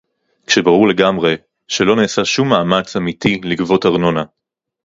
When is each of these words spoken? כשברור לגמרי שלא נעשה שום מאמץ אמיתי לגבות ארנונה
כשברור 0.47 0.87
לגמרי 0.87 1.35
שלא 1.67 1.95
נעשה 1.95 2.25
שום 2.25 2.49
מאמץ 2.49 2.95
אמיתי 2.95 3.41
לגבות 3.43 3.85
ארנונה 3.85 4.23